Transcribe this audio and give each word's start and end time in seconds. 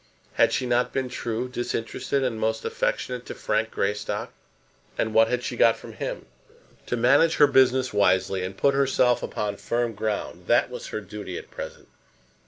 Had 0.33 0.51
she 0.51 0.65
not 0.65 0.91
been 0.91 1.09
true, 1.09 1.47
disinterested, 1.47 2.23
and 2.23 2.39
most 2.39 2.65
affectionate 2.65 3.23
to 3.27 3.35
Frank 3.35 3.69
Greystock; 3.69 4.33
and 4.97 5.13
what 5.13 5.27
had 5.27 5.43
she 5.43 5.55
got 5.55 5.77
from 5.77 5.93
him? 5.93 6.25
To 6.87 6.97
manage 6.97 7.35
her 7.35 7.45
business 7.45 7.93
wisely, 7.93 8.43
and 8.43 8.57
put 8.57 8.73
herself 8.73 9.21
upon 9.21 9.57
firm 9.57 9.93
ground; 9.93 10.47
that 10.47 10.71
was 10.71 10.87
her 10.87 11.01
duty 11.01 11.37
at 11.37 11.51
present. 11.51 11.87